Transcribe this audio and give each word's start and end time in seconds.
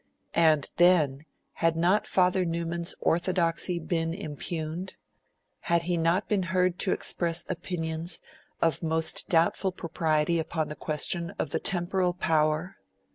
And 0.33 0.71
then, 0.77 1.27
had 1.57 1.75
not 1.75 2.07
Father 2.07 2.43
Newman's 2.43 2.95
orthodoxy 3.01 3.77
been 3.77 4.15
impugned? 4.15 4.95
Had 5.59 5.83
he 5.83 5.95
not 5.95 6.27
been 6.27 6.41
heard 6.41 6.79
to 6.79 6.91
express 6.91 7.45
opinions 7.47 8.19
of 8.63 8.81
most 8.81 9.27
doubtful 9.27 9.71
propriety 9.71 10.39
upon 10.39 10.69
the 10.69 10.75
question 10.75 11.35
of 11.37 11.51
the 11.51 11.59
Temporal 11.59 12.13
Power? 12.13 12.77